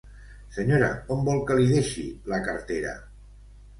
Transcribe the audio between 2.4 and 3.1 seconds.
cartera?